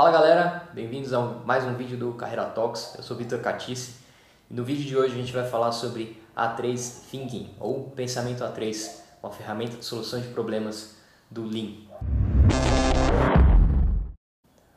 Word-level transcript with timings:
Fala 0.00 0.12
galera, 0.12 0.62
bem-vindos 0.72 1.12
a 1.12 1.20
mais 1.20 1.62
um 1.62 1.74
vídeo 1.74 1.94
do 1.94 2.14
Carreira 2.14 2.46
Talks. 2.46 2.94
Eu 2.96 3.02
sou 3.02 3.14
Vitor 3.14 3.38
Catice 3.40 3.96
e 4.50 4.54
no 4.54 4.64
vídeo 4.64 4.86
de 4.86 4.96
hoje 4.96 5.12
a 5.12 5.18
gente 5.18 5.30
vai 5.30 5.46
falar 5.46 5.72
sobre 5.72 6.18
A3 6.34 7.10
Thinking 7.10 7.50
ou 7.60 7.90
Pensamento 7.90 8.42
A3, 8.42 8.92
uma 9.22 9.30
ferramenta 9.30 9.76
de 9.76 9.84
solução 9.84 10.18
de 10.18 10.28
problemas 10.28 10.96
do 11.30 11.44
Lean. 11.44 11.72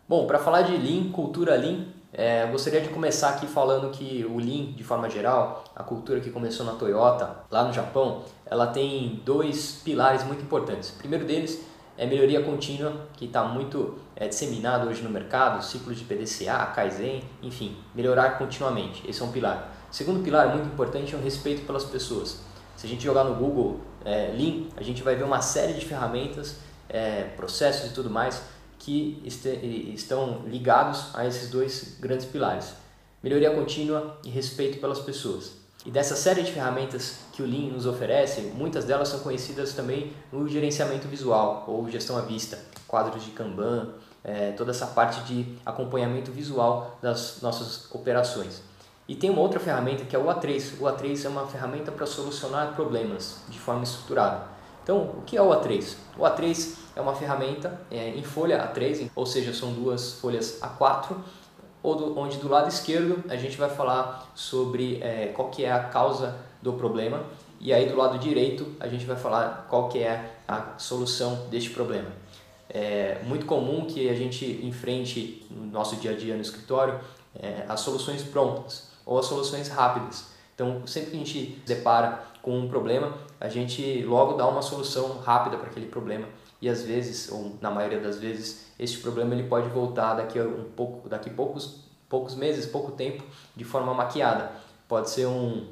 Bom, 0.09 0.27
para 0.27 0.39
falar 0.39 0.63
de 0.63 0.75
Lean, 0.75 1.09
cultura 1.13 1.55
Lean, 1.55 1.85
é, 2.11 2.43
eu 2.43 2.49
gostaria 2.49 2.81
de 2.81 2.89
começar 2.89 3.29
aqui 3.29 3.47
falando 3.47 3.91
que 3.91 4.25
o 4.25 4.37
Lean, 4.39 4.73
de 4.73 4.83
forma 4.83 5.09
geral, 5.09 5.63
a 5.73 5.83
cultura 5.83 6.19
que 6.19 6.31
começou 6.31 6.65
na 6.65 6.73
Toyota, 6.73 7.45
lá 7.49 7.63
no 7.63 7.71
Japão, 7.71 8.23
ela 8.45 8.67
tem 8.67 9.21
dois 9.23 9.79
pilares 9.85 10.21
muito 10.25 10.43
importantes. 10.43 10.89
O 10.89 10.97
primeiro 10.97 11.23
deles 11.23 11.65
é 11.97 12.05
melhoria 12.05 12.41
contínua, 12.41 13.07
que 13.13 13.25
está 13.25 13.43
muito 13.43 13.99
é, 14.15 14.27
disseminado 14.27 14.87
hoje 14.87 15.01
no 15.01 15.09
mercado, 15.09 15.63
ciclos 15.63 15.97
de 15.97 16.05
PDCA, 16.05 16.65
Kaizen, 16.73 17.23
enfim, 17.41 17.77
melhorar 17.93 18.37
continuamente. 18.37 19.07
Esse 19.07 19.21
é 19.21 19.25
um 19.25 19.31
pilar. 19.31 19.71
O 19.91 19.93
segundo 19.93 20.23
pilar 20.23 20.49
muito 20.49 20.67
importante 20.67 21.13
é 21.13 21.17
o 21.17 21.21
respeito 21.21 21.65
pelas 21.65 21.83
pessoas. 21.83 22.41
Se 22.75 22.87
a 22.87 22.89
gente 22.89 23.03
jogar 23.03 23.23
no 23.23 23.35
Google 23.35 23.79
é, 24.03 24.33
Lean, 24.35 24.67
a 24.75 24.81
gente 24.83 25.03
vai 25.03 25.15
ver 25.15 25.23
uma 25.23 25.41
série 25.41 25.73
de 25.73 25.85
ferramentas, 25.85 26.57
é, 26.89 27.23
processos 27.35 27.91
e 27.91 27.93
tudo 27.93 28.09
mais 28.09 28.41
que 28.79 29.21
este, 29.23 29.49
estão 29.93 30.41
ligados 30.45 31.15
a 31.15 31.25
esses 31.25 31.49
dois 31.49 31.97
grandes 31.99 32.25
pilares: 32.25 32.73
melhoria 33.21 33.51
contínua 33.51 34.19
e 34.25 34.29
respeito 34.29 34.79
pelas 34.79 34.99
pessoas. 34.99 35.62
E 35.85 35.91
dessa 35.91 36.15
série 36.15 36.43
de 36.43 36.51
ferramentas 36.51 37.17
que 37.33 37.41
o 37.41 37.45
Lean 37.45 37.71
nos 37.73 37.85
oferece, 37.85 38.53
muitas 38.55 38.85
delas 38.85 39.09
são 39.09 39.19
conhecidas 39.19 39.73
também 39.73 40.13
no 40.31 40.47
gerenciamento 40.47 41.07
visual 41.09 41.65
ou 41.67 41.89
gestão 41.89 42.17
à 42.17 42.21
vista, 42.21 42.57
quadros 42.87 43.25
de 43.25 43.31
Kanban, 43.31 43.89
é, 44.23 44.51
toda 44.51 44.71
essa 44.71 44.87
parte 44.87 45.21
de 45.25 45.57
acompanhamento 45.65 46.31
visual 46.31 46.97
das 47.01 47.41
nossas 47.41 47.91
operações. 47.91 48.61
E 49.07 49.15
tem 49.15 49.29
uma 49.29 49.41
outra 49.41 49.59
ferramenta 49.59 50.05
que 50.05 50.15
é 50.15 50.19
o 50.19 50.25
A3. 50.25 50.79
O 50.79 50.85
A3 50.85 51.25
é 51.25 51.27
uma 51.29 51.45
ferramenta 51.45 51.91
para 51.91 52.05
solucionar 52.05 52.73
problemas 52.73 53.39
de 53.49 53.59
forma 53.59 53.83
estruturada. 53.83 54.53
Então, 54.81 55.01
o 55.17 55.23
que 55.25 55.35
é 55.35 55.41
o 55.41 55.49
A3? 55.49 55.95
O 56.17 56.21
A3 56.21 56.75
é 56.95 57.01
uma 57.01 57.13
ferramenta 57.13 57.81
é, 57.91 58.09
em 58.09 58.23
folha 58.23 58.71
A3, 58.73 59.09
ou 59.13 59.25
seja, 59.25 59.53
são 59.53 59.73
duas 59.73 60.13
folhas 60.13 60.59
A4, 60.61 61.15
onde 61.83 62.37
do 62.37 62.47
lado 62.47 62.69
esquerdo 62.69 63.23
a 63.29 63.35
gente 63.35 63.57
vai 63.57 63.69
falar 63.69 64.31
sobre 64.33 65.01
é, 65.01 65.27
qual 65.27 65.49
que 65.49 65.65
é 65.65 65.71
a 65.71 65.83
causa 65.83 66.35
do 66.61 66.73
problema 66.73 67.23
e 67.59 67.73
aí 67.73 67.87
do 67.89 67.95
lado 67.95 68.17
direito 68.17 68.75
a 68.79 68.87
gente 68.87 69.05
vai 69.05 69.17
falar 69.17 69.67
qual 69.69 69.89
que 69.89 69.99
é 69.99 70.37
a 70.47 70.77
solução 70.77 71.47
deste 71.49 71.69
problema. 71.71 72.09
É 72.69 73.21
muito 73.25 73.45
comum 73.45 73.85
que 73.85 74.09
a 74.09 74.15
gente 74.15 74.45
enfrente 74.63 75.45
no 75.51 75.65
nosso 75.65 75.97
dia 75.97 76.11
a 76.11 76.15
dia 76.15 76.35
no 76.35 76.41
escritório 76.41 76.99
é, 77.35 77.65
as 77.67 77.81
soluções 77.81 78.23
prontas 78.23 78.89
ou 79.05 79.19
as 79.19 79.25
soluções 79.25 79.67
rápidas. 79.67 80.27
Então, 80.55 80.85
sempre 80.85 81.11
que 81.11 81.15
a 81.15 81.19
gente 81.19 81.33
se 81.33 81.61
depara 81.65 82.23
com 82.41 82.57
um 82.57 82.67
problema, 82.67 83.13
a 83.39 83.49
gente 83.49 84.03
logo 84.03 84.33
dá 84.33 84.47
uma 84.47 84.61
solução 84.61 85.19
rápida 85.19 85.57
para 85.57 85.69
aquele 85.69 85.87
problema 85.87 86.27
e 86.63 86.69
às 86.69 86.81
vezes, 86.81 87.29
ou 87.29 87.57
na 87.59 87.69
maioria 87.69 87.99
das 87.99 88.17
vezes, 88.17 88.71
este 88.79 88.99
problema 88.99 89.35
ele 89.35 89.49
pode 89.49 89.67
voltar 89.67 90.13
daqui 90.13 90.39
a 90.39 90.45
um 90.45 90.71
pouco, 90.73 91.09
daqui 91.09 91.29
poucos 91.29 91.83
poucos 92.07 92.35
meses, 92.35 92.65
pouco 92.65 92.93
tempo, 92.93 93.21
de 93.53 93.65
forma 93.65 93.93
maquiada. 93.93 94.49
Pode 94.87 95.09
ser 95.09 95.25
um, 95.25 95.67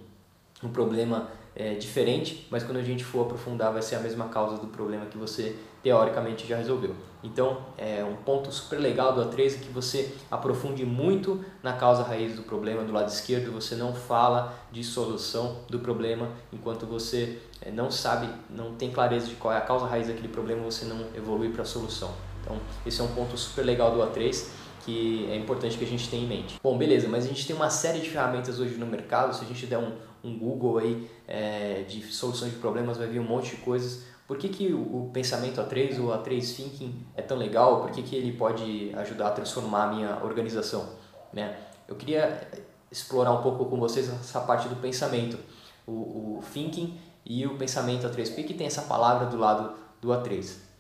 um 0.62 0.70
problema 0.70 1.30
é, 1.56 1.76
diferente, 1.76 2.46
mas 2.52 2.62
quando 2.62 2.76
a 2.78 2.84
gente 2.84 3.06
for 3.06 3.22
aprofundar 3.22 3.72
vai 3.72 3.82
ser 3.82 3.96
a 3.96 4.00
mesma 4.02 4.28
causa 4.28 4.58
do 4.58 4.68
problema 4.68 5.06
que 5.06 5.18
você 5.18 5.56
teoricamente 5.84 6.48
já 6.48 6.58
resolveu. 6.58 6.96
Então, 7.24 7.58
é 7.78 8.04
um 8.04 8.16
ponto 8.16 8.52
super 8.52 8.80
legal 8.80 9.14
do 9.14 9.22
A3 9.22 9.56
é 9.56 9.58
que 9.60 9.70
você 9.70 10.16
aprofunde 10.30 10.86
muito 10.86 11.44
na 11.62 11.74
causa 11.74 12.04
raiz 12.04 12.36
do 12.36 12.44
problema 12.44 12.84
do 12.84 12.92
lado 12.92 13.10
esquerdo, 13.10 13.52
você 13.52 13.76
não 13.76 13.94
fala 13.94 14.54
de 14.72 14.84
solução 14.84 15.58
do 15.70 15.80
problema 15.80 16.30
enquanto 16.52 16.86
você 16.86 17.40
é, 17.62 17.70
não 17.70 17.92
sabe, 17.92 18.28
não 18.50 18.74
tem 18.74 18.92
clareza 18.92 19.28
de 19.28 19.36
qual 19.36 19.54
é 19.54 19.58
a 19.58 19.62
causa 19.62 19.86
raiz 19.86 20.08
daquele 20.08 20.30
problema, 20.30 20.64
você 20.64 20.86
não 20.86 21.06
evolui 21.16 21.50
para 21.50 21.62
a 21.62 21.66
solução. 21.66 22.12
Então, 22.42 22.58
esse 22.86 23.00
é 23.00 23.04
um 23.04 23.14
ponto 23.14 23.38
super 23.38 23.64
legal 23.64 23.92
do 23.92 24.00
A3 24.00 24.48
que 24.86 25.28
é 25.30 25.36
importante 25.36 25.78
que 25.78 25.84
a 25.84 25.88
gente 25.88 26.10
tenha 26.10 26.24
em 26.24 26.28
mente. 26.28 26.60
Bom, 26.62 26.78
beleza, 26.78 27.08
mas 27.08 27.26
a 27.26 27.28
gente 27.28 27.46
tem 27.46 27.56
uma 27.56 27.70
série 27.70 28.00
de 28.00 28.10
ferramentas 28.10 28.60
hoje 28.60 28.76
no 28.76 28.86
mercado, 28.86 29.36
se 29.36 29.44
a 29.44 29.48
gente 29.48 29.66
der 29.66 29.78
um, 29.78 29.94
um 30.24 30.38
Google 30.38 30.78
aí 30.78 31.10
é, 31.28 31.84
de 31.88 32.02
soluções 32.02 32.52
de 32.52 32.58
problemas, 32.60 32.98
vai 32.98 33.08
vir 33.08 33.20
um 33.20 33.24
monte 33.24 33.56
de 33.56 33.62
coisas. 33.62 34.04
Por 34.28 34.38
que, 34.38 34.48
que 34.48 34.74
o, 34.74 35.10
pensamento 35.12 35.60
A3 35.60 36.00
ou 36.00 36.08
A3 36.08 36.56
Thinking 36.56 37.06
é 37.16 37.22
tão 37.22 37.38
legal? 37.38 37.82
Por 37.82 37.92
que, 37.92 38.02
que 38.02 38.16
ele 38.16 38.32
pode 38.32 38.92
ajudar 38.96 39.28
a 39.28 39.32
transformar 39.32 39.90
a 39.90 39.94
minha 39.94 40.24
organização? 40.24 40.88
Né? 41.34 41.58
Eu 41.88 41.96
queria 41.96 42.48
explorar 42.90 43.34
um 43.34 43.42
pouco 43.42 43.66
com 43.66 43.78
vocês 43.78 44.10
essa 44.10 44.40
parte 44.40 44.70
do 44.70 44.78
pensamento, 44.78 45.38
o, 45.86 45.92
o 45.92 46.44
Thinking 46.54 46.98
e 47.26 47.46
o 47.46 47.58
pensamento 47.58 48.08
A3. 48.08 48.28
Por 48.28 48.36
que, 48.36 48.44
que 48.44 48.54
tem 48.54 48.68
essa 48.68 48.84
palavra 48.84 49.28
do 49.28 49.38
lado 49.38 49.74
do 50.00 50.10
A3? 50.10 50.71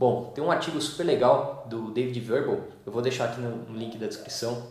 Bom, 0.00 0.32
tem 0.34 0.42
um 0.42 0.50
artigo 0.50 0.80
super 0.80 1.04
legal 1.04 1.66
do 1.68 1.90
David 1.90 2.18
Verbal, 2.20 2.60
eu 2.86 2.90
vou 2.90 3.02
deixar 3.02 3.26
aqui 3.26 3.38
no 3.38 3.76
link 3.76 3.98
da 3.98 4.06
descrição, 4.06 4.62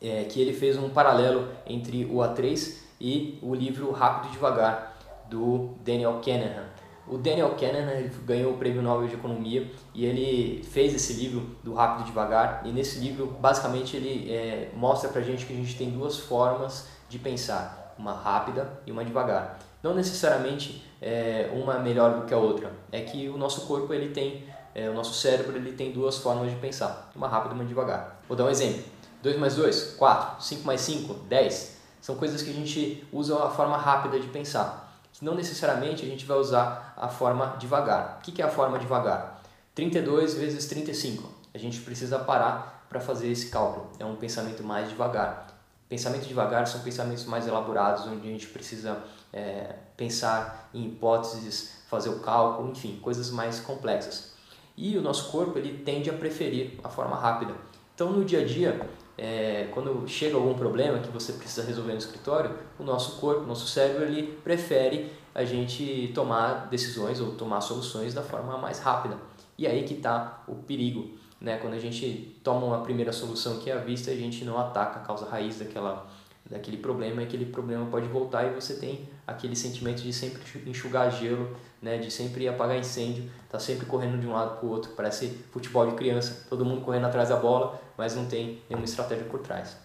é, 0.00 0.22
que 0.22 0.40
ele 0.40 0.52
fez 0.52 0.78
um 0.78 0.88
paralelo 0.90 1.48
entre 1.66 2.04
o 2.04 2.18
A3 2.18 2.76
e 3.00 3.36
o 3.42 3.52
livro 3.52 3.90
Rápido 3.90 4.28
e 4.28 4.32
Devagar, 4.34 4.96
do 5.28 5.70
Daniel 5.84 6.20
Kahneman. 6.24 6.66
O 7.06 7.18
Daniel 7.18 7.50
Kahneman 7.50 8.10
ganhou 8.24 8.54
o 8.54 8.56
Prêmio 8.56 8.80
Nobel 8.80 9.08
de 9.08 9.14
Economia 9.14 9.70
e 9.94 10.04
ele 10.04 10.62
fez 10.64 10.94
esse 10.94 11.12
livro 11.12 11.56
do 11.62 11.74
Rápido 11.74 12.02
e 12.02 12.06
Devagar 12.06 12.62
e 12.64 12.72
nesse 12.72 12.98
livro 12.98 13.26
basicamente 13.40 13.96
ele 13.96 14.32
é, 14.32 14.70
mostra 14.74 15.10
pra 15.10 15.20
gente 15.20 15.44
que 15.44 15.52
a 15.52 15.56
gente 15.56 15.76
tem 15.76 15.90
duas 15.90 16.18
formas 16.18 16.86
de 17.08 17.18
pensar, 17.18 17.94
uma 17.98 18.14
rápida 18.14 18.80
e 18.86 18.92
uma 18.92 19.04
devagar 19.04 19.58
não 19.84 19.94
necessariamente 19.94 20.82
é, 21.00 21.50
uma 21.52 21.78
melhor 21.78 22.18
do 22.18 22.26
que 22.26 22.32
a 22.32 22.38
outra. 22.38 22.72
É 22.90 23.02
que 23.02 23.28
o 23.28 23.36
nosso 23.36 23.66
corpo 23.66 23.92
ele 23.92 24.08
tem, 24.08 24.42
é, 24.74 24.88
o 24.88 24.94
nosso 24.94 25.12
cérebro 25.12 25.54
ele 25.54 25.72
tem 25.72 25.92
duas 25.92 26.16
formas 26.16 26.50
de 26.50 26.56
pensar, 26.56 27.10
uma 27.14 27.28
rápida 27.28 27.54
e 27.54 27.58
uma 27.58 27.66
devagar. 27.66 28.18
Vou 28.26 28.34
dar 28.34 28.44
um 28.44 28.48
exemplo. 28.48 28.82
2 29.22 29.38
mais 29.38 29.54
2, 29.54 29.96
4. 29.98 30.42
5 30.42 30.66
mais 30.66 30.80
5, 30.80 31.14
10. 31.28 31.76
São 32.00 32.16
coisas 32.16 32.40
que 32.40 32.50
a 32.50 32.54
gente 32.54 33.06
usa 33.12 33.44
a 33.44 33.50
forma 33.50 33.76
rápida 33.76 34.18
de 34.18 34.26
pensar. 34.28 34.83
Não 35.24 35.34
necessariamente 35.34 36.04
a 36.04 36.06
gente 36.06 36.26
vai 36.26 36.36
usar 36.36 36.92
a 36.98 37.08
forma 37.08 37.56
devagar. 37.58 38.18
O 38.18 38.20
que 38.20 38.42
é 38.42 38.44
a 38.44 38.50
forma 38.50 38.78
devagar? 38.78 39.40
32 39.74 40.34
vezes 40.34 40.66
35. 40.66 41.26
A 41.54 41.56
gente 41.56 41.80
precisa 41.80 42.18
parar 42.18 42.84
para 42.90 43.00
fazer 43.00 43.28
esse 43.28 43.48
cálculo. 43.48 43.90
É 43.98 44.04
um 44.04 44.16
pensamento 44.16 44.62
mais 44.62 44.90
devagar. 44.90 45.46
Pensamento 45.88 46.26
devagar 46.26 46.66
são 46.66 46.82
pensamentos 46.82 47.24
mais 47.24 47.46
elaborados, 47.46 48.06
onde 48.06 48.28
a 48.28 48.30
gente 48.30 48.48
precisa 48.48 48.98
é, 49.32 49.76
pensar 49.96 50.68
em 50.74 50.88
hipóteses, 50.88 51.72
fazer 51.88 52.10
o 52.10 52.20
cálculo, 52.20 52.70
enfim, 52.70 53.00
coisas 53.00 53.30
mais 53.30 53.60
complexas. 53.60 54.34
E 54.76 54.98
o 54.98 55.00
nosso 55.00 55.30
corpo 55.32 55.58
ele 55.58 55.82
tende 55.84 56.10
a 56.10 56.12
preferir 56.12 56.78
a 56.84 56.90
forma 56.90 57.16
rápida. 57.16 57.54
Então, 57.94 58.12
no 58.12 58.26
dia 58.26 58.42
a 58.42 58.44
dia, 58.44 58.90
é, 59.16 59.68
quando 59.72 60.06
chega 60.08 60.36
algum 60.36 60.54
problema 60.54 60.98
que 60.98 61.08
você 61.08 61.32
precisa 61.32 61.64
resolver 61.64 61.92
no 61.92 61.98
escritório, 61.98 62.50
o 62.78 62.82
nosso 62.82 63.20
corpo, 63.20 63.42
o 63.42 63.46
nosso 63.46 63.66
cérebro, 63.66 64.04
ele 64.04 64.38
prefere 64.42 65.12
a 65.34 65.44
gente 65.44 66.10
tomar 66.14 66.68
decisões 66.68 67.20
ou 67.20 67.32
tomar 67.32 67.60
soluções 67.60 68.14
da 68.14 68.22
forma 68.22 68.56
mais 68.58 68.78
rápida. 68.78 69.16
E 69.56 69.66
aí 69.66 69.84
que 69.84 69.94
está 69.94 70.42
o 70.48 70.54
perigo, 70.54 71.10
né? 71.40 71.58
Quando 71.58 71.74
a 71.74 71.78
gente 71.78 72.36
toma 72.42 72.66
uma 72.66 72.80
primeira 72.82 73.12
solução 73.12 73.58
que 73.58 73.70
é 73.70 73.74
a 73.74 73.78
vista, 73.78 74.10
a 74.10 74.16
gente 74.16 74.44
não 74.44 74.58
ataca 74.58 75.00
a 75.00 75.02
causa 75.02 75.28
raiz 75.28 75.58
daquela 75.58 76.06
daquele 76.48 76.76
problema 76.76 77.22
e 77.22 77.24
aquele 77.24 77.46
problema 77.46 77.86
pode 77.86 78.06
voltar 78.06 78.44
e 78.44 78.54
você 78.54 78.74
tem 78.74 79.08
aquele 79.26 79.56
sentimento 79.56 80.02
de 80.02 80.12
sempre 80.12 80.42
enxugar 80.68 81.10
gelo, 81.10 81.56
né, 81.80 81.96
de 81.98 82.10
sempre 82.10 82.46
apagar 82.46 82.78
incêndio, 82.78 83.30
tá 83.48 83.58
sempre 83.58 83.86
correndo 83.86 84.20
de 84.20 84.26
um 84.26 84.32
lado 84.32 84.58
para 84.58 84.66
o 84.66 84.70
outro, 84.70 84.92
parece 84.92 85.28
futebol 85.50 85.86
de 85.88 85.96
criança, 85.96 86.46
todo 86.48 86.64
mundo 86.64 86.82
correndo 86.82 87.06
atrás 87.06 87.30
da 87.30 87.36
bola, 87.36 87.80
mas 87.96 88.14
não 88.14 88.26
tem 88.26 88.62
nenhuma 88.68 88.84
estratégia 88.84 89.24
por 89.24 89.40
trás. 89.40 89.76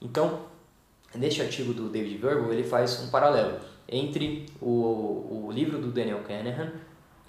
Então, 0.00 0.40
neste 1.14 1.40
artigo 1.40 1.72
do 1.72 1.88
David 1.88 2.18
Verbal, 2.18 2.52
ele 2.52 2.64
faz 2.64 3.00
um 3.00 3.10
paralelo 3.10 3.58
entre 3.88 4.46
o, 4.60 5.46
o 5.46 5.52
livro 5.52 5.78
do 5.78 5.90
Daniel 5.90 6.20
Kahneman, 6.22 6.72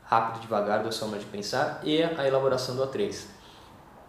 Rápido 0.04 0.40
e 0.40 0.42
Devagar, 0.42 0.84
da 0.84 0.92
Soma 0.92 1.18
de 1.18 1.26
Pensar, 1.26 1.82
e 1.84 2.02
a 2.02 2.28
elaboração 2.28 2.76
do 2.76 2.86
A3. 2.86 3.26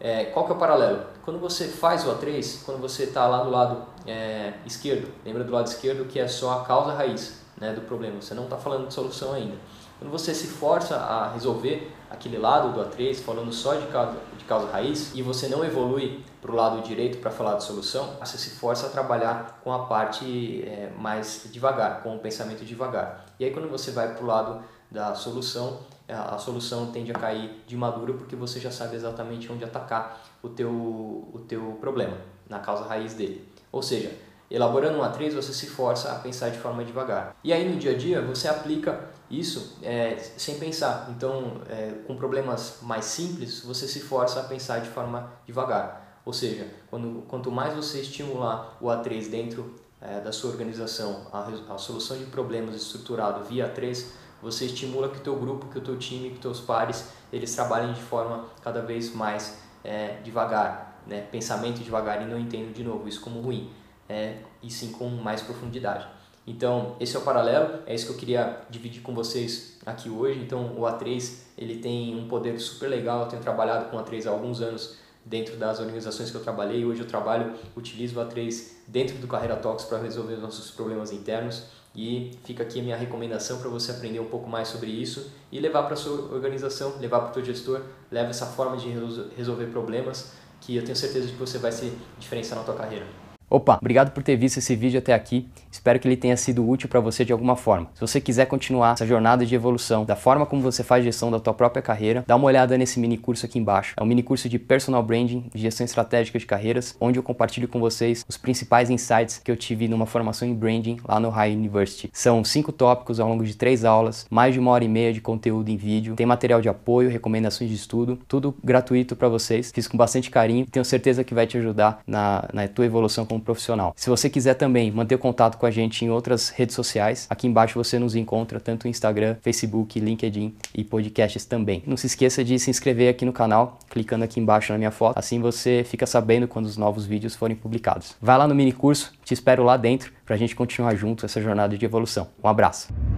É, 0.00 0.24
qual 0.26 0.46
que 0.46 0.52
é 0.52 0.54
o 0.54 0.58
paralelo? 0.58 1.04
Quando 1.22 1.38
você 1.38 1.68
faz 1.68 2.06
o 2.06 2.10
A3, 2.10 2.64
quando 2.64 2.80
você 2.80 3.04
está 3.04 3.26
lá 3.28 3.44
do 3.44 3.50
lado 3.50 3.86
é, 4.10 4.54
esquerdo, 4.66 5.08
lembra 5.24 5.44
do 5.44 5.52
lado 5.52 5.68
esquerdo 5.68 6.06
que 6.08 6.18
é 6.18 6.26
só 6.26 6.60
a 6.60 6.64
causa 6.64 6.92
raiz 6.92 7.40
né, 7.56 7.72
do 7.72 7.82
problema, 7.82 8.20
você 8.20 8.34
não 8.34 8.44
está 8.44 8.56
falando 8.56 8.88
de 8.88 8.94
solução 8.94 9.32
ainda. 9.32 9.54
Quando 9.98 10.10
você 10.10 10.34
se 10.34 10.46
força 10.46 10.96
a 10.96 11.30
resolver 11.32 11.92
aquele 12.10 12.38
lado 12.38 12.72
do 12.72 12.80
A3, 12.80 13.16
falando 13.16 13.52
só 13.52 13.74
de 13.74 13.86
causa, 13.88 14.16
de 14.36 14.44
causa 14.46 14.72
raiz, 14.72 15.14
e 15.14 15.20
você 15.22 15.46
não 15.46 15.62
evolui 15.62 16.24
para 16.40 16.50
o 16.50 16.54
lado 16.54 16.82
direito 16.82 17.18
para 17.18 17.30
falar 17.30 17.56
de 17.56 17.64
solução, 17.64 18.14
você 18.18 18.38
se 18.38 18.50
força 18.50 18.86
a 18.86 18.88
trabalhar 18.88 19.60
com 19.62 19.70
a 19.72 19.84
parte 19.84 20.64
é, 20.66 20.90
mais 20.98 21.48
devagar, 21.52 22.02
com 22.02 22.16
o 22.16 22.18
pensamento 22.18 22.64
devagar. 22.64 23.26
E 23.38 23.44
aí 23.44 23.50
quando 23.50 23.68
você 23.68 23.90
vai 23.90 24.14
para 24.14 24.24
o 24.24 24.26
lado 24.26 24.64
da 24.90 25.14
solução, 25.14 25.80
a 26.08 26.38
solução 26.38 26.90
tende 26.90 27.12
a 27.12 27.14
cair 27.14 27.62
de 27.66 27.76
madura 27.76 28.14
porque 28.14 28.34
você 28.34 28.58
já 28.58 28.70
sabe 28.70 28.96
exatamente 28.96 29.52
onde 29.52 29.62
atacar 29.62 30.20
o 30.42 30.48
teu, 30.48 30.70
o 30.70 31.44
teu 31.46 31.78
problema, 31.80 32.16
na 32.48 32.58
causa 32.58 32.84
raiz 32.84 33.14
dele. 33.14 33.46
Ou 33.72 33.82
seja, 33.82 34.12
elaborando 34.50 34.98
um 34.98 35.02
A3 35.02 35.34
você 35.34 35.52
se 35.52 35.66
força 35.66 36.12
a 36.12 36.16
pensar 36.16 36.50
de 36.50 36.58
forma 36.58 36.84
devagar. 36.84 37.36
E 37.44 37.52
aí 37.52 37.68
no 37.68 37.78
dia 37.78 37.92
a 37.92 37.96
dia 37.96 38.20
você 38.20 38.48
aplica 38.48 39.08
isso 39.30 39.78
é, 39.82 40.16
sem 40.16 40.58
pensar. 40.58 41.08
Então, 41.10 41.60
é, 41.68 41.92
com 42.06 42.16
problemas 42.16 42.78
mais 42.82 43.04
simples, 43.04 43.60
você 43.64 43.86
se 43.86 44.00
força 44.00 44.40
a 44.40 44.44
pensar 44.44 44.80
de 44.80 44.88
forma 44.88 45.32
devagar. 45.46 46.20
Ou 46.24 46.32
seja, 46.32 46.66
quando, 46.90 47.22
quanto 47.28 47.50
mais 47.50 47.74
você 47.74 48.00
estimular 48.00 48.76
o 48.80 48.86
A3 48.86 49.30
dentro 49.30 49.74
é, 50.00 50.20
da 50.20 50.32
sua 50.32 50.50
organização, 50.50 51.26
a, 51.32 51.48
a 51.74 51.78
solução 51.78 52.16
de 52.18 52.24
problemas 52.24 52.74
estruturado 52.74 53.44
via 53.44 53.72
A3, 53.72 54.04
você 54.42 54.64
estimula 54.64 55.08
que 55.08 55.18
o 55.18 55.20
teu 55.20 55.36
grupo, 55.36 55.66
que 55.66 55.78
o 55.78 55.80
teu 55.80 55.96
time, 55.98 56.30
que 56.30 56.36
os 56.36 56.40
teus 56.40 56.60
pares, 56.60 57.08
eles 57.32 57.54
trabalhem 57.54 57.92
de 57.92 58.00
forma 58.00 58.46
cada 58.62 58.80
vez 58.80 59.14
mais 59.14 59.58
é, 59.84 60.18
devagar, 60.24 60.89
né? 61.06 61.26
pensamento 61.30 61.80
devagar 61.80 62.22
e 62.22 62.24
não 62.24 62.38
entendo 62.38 62.72
de 62.72 62.82
novo 62.82 63.08
isso 63.08 63.20
como 63.20 63.40
ruim, 63.40 63.70
é, 64.08 64.38
e 64.62 64.70
sim 64.70 64.92
com 64.92 65.08
mais 65.08 65.42
profundidade. 65.42 66.06
Então, 66.46 66.96
esse 66.98 67.14
é 67.14 67.18
o 67.18 67.22
paralelo, 67.22 67.80
é 67.86 67.94
isso 67.94 68.06
que 68.06 68.12
eu 68.12 68.16
queria 68.16 68.60
dividir 68.68 69.02
com 69.02 69.14
vocês 69.14 69.78
aqui 69.84 70.08
hoje. 70.08 70.40
Então, 70.40 70.74
o 70.76 70.80
A3, 70.80 71.32
ele 71.56 71.76
tem 71.76 72.18
um 72.18 72.26
poder 72.26 72.58
super 72.58 72.88
legal, 72.88 73.22
eu 73.22 73.28
tenho 73.28 73.42
trabalhado 73.42 73.90
com 73.90 73.96
o 73.96 74.00
A3 74.02 74.26
há 74.26 74.30
alguns 74.30 74.60
anos 74.60 74.96
dentro 75.24 75.56
das 75.56 75.78
organizações 75.78 76.30
que 76.30 76.36
eu 76.36 76.42
trabalhei. 76.42 76.84
Hoje 76.84 77.00
eu 77.00 77.06
trabalho, 77.06 77.54
utilizo 77.76 78.18
o 78.18 78.24
A3 78.24 78.72
dentro 78.88 79.16
do 79.18 79.28
Carreira 79.28 79.56
Talks 79.56 79.84
para 79.84 79.98
resolver 79.98 80.34
os 80.34 80.42
nossos 80.42 80.70
problemas 80.70 81.12
internos. 81.12 81.64
E 81.94 82.32
fica 82.44 82.62
aqui 82.62 82.80
a 82.80 82.82
minha 82.82 82.96
recomendação 82.96 83.60
para 83.60 83.68
você 83.68 83.90
aprender 83.90 84.20
um 84.20 84.26
pouco 84.26 84.48
mais 84.48 84.68
sobre 84.68 84.90
isso 84.90 85.30
e 85.50 85.58
levar 85.58 85.82
para 85.84 85.96
sua 85.96 86.32
organização, 86.32 86.94
levar 87.00 87.20
para 87.20 87.30
o 87.30 87.32
teu 87.32 87.44
gestor, 87.44 87.82
leva 88.10 88.30
essa 88.30 88.46
forma 88.46 88.76
de 88.76 88.88
resolver 89.36 89.66
problemas 89.66 90.32
que 90.60 90.76
eu 90.76 90.84
tenho 90.84 90.96
certeza 90.96 91.28
que 91.28 91.34
você 91.34 91.58
vai 91.58 91.72
se 91.72 91.92
diferenciar 92.18 92.58
na 92.58 92.64
tua 92.64 92.74
carreira. 92.74 93.06
Opa, 93.50 93.78
obrigado 93.80 94.12
por 94.12 94.22
ter 94.22 94.36
visto 94.36 94.58
esse 94.58 94.76
vídeo 94.76 94.98
até 94.98 95.12
aqui. 95.12 95.48
Espero 95.70 95.98
que 95.98 96.06
ele 96.06 96.16
tenha 96.16 96.36
sido 96.36 96.68
útil 96.68 96.88
para 96.88 97.00
você 97.00 97.24
de 97.24 97.32
alguma 97.32 97.56
forma. 97.56 97.88
Se 97.94 98.00
você 98.00 98.20
quiser 98.20 98.46
continuar 98.46 98.92
essa 98.92 99.06
jornada 99.06 99.44
de 99.44 99.54
evolução 99.54 100.04
da 100.04 100.14
forma 100.14 100.46
como 100.46 100.62
você 100.62 100.82
faz 100.82 101.04
gestão 101.04 101.30
da 101.30 101.40
tua 101.40 101.52
própria 101.52 101.82
carreira, 101.82 102.24
dá 102.26 102.36
uma 102.36 102.46
olhada 102.46 102.78
nesse 102.78 103.00
mini 103.00 103.18
curso 103.18 103.44
aqui 103.46 103.58
embaixo. 103.58 103.94
É 103.96 104.02
um 104.02 104.06
mini 104.06 104.22
curso 104.22 104.48
de 104.48 104.58
personal 104.58 105.02
branding, 105.02 105.50
gestão 105.54 105.84
estratégica 105.84 106.38
de 106.38 106.46
carreiras, 106.46 106.96
onde 107.00 107.18
eu 107.18 107.22
compartilho 107.22 107.68
com 107.68 107.80
vocês 107.80 108.24
os 108.28 108.36
principais 108.36 108.88
insights 108.88 109.38
que 109.38 109.50
eu 109.50 109.56
tive 109.56 109.88
numa 109.88 110.06
formação 110.06 110.46
em 110.46 110.54
branding 110.54 110.98
lá 111.06 111.18
no 111.18 111.28
High 111.28 111.52
University. 111.52 112.08
São 112.12 112.44
cinco 112.44 112.70
tópicos 112.70 113.18
ao 113.18 113.28
longo 113.28 113.44
de 113.44 113.56
três 113.56 113.84
aulas, 113.84 114.26
mais 114.30 114.54
de 114.54 114.60
uma 114.60 114.70
hora 114.70 114.84
e 114.84 114.88
meia 114.88 115.12
de 115.12 115.20
conteúdo 115.20 115.68
em 115.70 115.76
vídeo, 115.76 116.14
tem 116.14 116.26
material 116.26 116.60
de 116.60 116.68
apoio, 116.68 117.10
recomendações 117.10 117.68
de 117.68 117.76
estudo, 117.76 118.18
tudo 118.28 118.54
gratuito 118.62 119.16
para 119.16 119.28
vocês. 119.28 119.72
Fiz 119.74 119.88
com 119.88 119.96
bastante 119.96 120.30
carinho 120.30 120.66
tenho 120.70 120.84
certeza 120.84 121.24
que 121.24 121.34
vai 121.34 121.46
te 121.46 121.58
ajudar 121.58 122.00
na, 122.06 122.48
na 122.52 122.68
tua 122.68 122.86
evolução 122.86 123.26
como 123.40 123.42
profissional. 123.42 123.92
Se 123.96 124.08
você 124.08 124.28
quiser 124.28 124.54
também 124.54 124.90
manter 124.90 125.18
contato 125.18 125.56
com 125.56 125.66
a 125.66 125.70
gente 125.70 126.04
em 126.04 126.10
outras 126.10 126.50
redes 126.50 126.74
sociais, 126.74 127.26
aqui 127.28 127.46
embaixo 127.46 127.82
você 127.82 127.98
nos 127.98 128.14
encontra 128.14 128.60
tanto 128.60 128.84
no 128.84 128.90
Instagram, 128.90 129.36
Facebook, 129.40 129.98
LinkedIn 129.98 130.54
e 130.74 130.84
podcasts 130.84 131.44
também. 131.44 131.82
Não 131.86 131.96
se 131.96 132.06
esqueça 132.06 132.44
de 132.44 132.58
se 132.58 132.70
inscrever 132.70 133.08
aqui 133.08 133.24
no 133.24 133.32
canal, 133.32 133.78
clicando 133.88 134.24
aqui 134.24 134.38
embaixo 134.38 134.72
na 134.72 134.78
minha 134.78 134.90
foto, 134.90 135.18
assim 135.18 135.40
você 135.40 135.84
fica 135.84 136.06
sabendo 136.06 136.46
quando 136.46 136.66
os 136.66 136.76
novos 136.76 137.06
vídeos 137.06 137.34
forem 137.34 137.56
publicados. 137.56 138.14
Vai 138.20 138.36
lá 138.36 138.46
no 138.46 138.54
mini 138.54 138.72
curso, 138.72 139.12
te 139.24 139.34
espero 139.34 139.64
lá 139.64 139.76
dentro 139.76 140.12
para 140.24 140.34
a 140.34 140.38
gente 140.38 140.54
continuar 140.54 140.94
junto 140.94 141.24
essa 141.24 141.40
jornada 141.40 141.76
de 141.76 141.84
evolução. 141.84 142.28
Um 142.42 142.48
abraço! 142.48 143.09